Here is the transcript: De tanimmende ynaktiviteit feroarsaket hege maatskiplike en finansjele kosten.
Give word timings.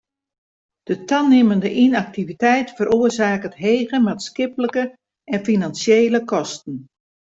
De 0.87 0.95
tanimmende 1.09 1.69
ynaktiviteit 1.83 2.73
feroarsaket 2.79 3.59
hege 3.67 3.99
maatskiplike 4.07 4.87
en 5.35 5.45
finansjele 5.51 6.23
kosten. 6.33 6.83